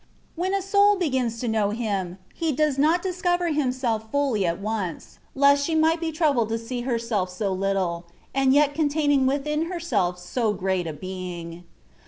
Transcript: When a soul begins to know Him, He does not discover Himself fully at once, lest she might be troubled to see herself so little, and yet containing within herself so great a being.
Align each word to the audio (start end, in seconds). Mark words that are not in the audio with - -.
When 0.35 0.55
a 0.55 0.63
soul 0.63 0.95
begins 0.95 1.39
to 1.41 1.47
know 1.47 1.69
Him, 1.69 2.17
He 2.33 2.51
does 2.51 2.79
not 2.79 3.03
discover 3.03 3.49
Himself 3.49 4.09
fully 4.09 4.47
at 4.47 4.59
once, 4.59 5.19
lest 5.35 5.63
she 5.63 5.75
might 5.75 5.99
be 5.99 6.11
troubled 6.11 6.49
to 6.49 6.57
see 6.57 6.81
herself 6.81 7.29
so 7.29 7.53
little, 7.53 8.05
and 8.33 8.51
yet 8.51 8.73
containing 8.73 9.27
within 9.27 9.65
herself 9.65 10.17
so 10.17 10.53
great 10.53 10.87
a 10.87 10.91
being. 10.93 11.65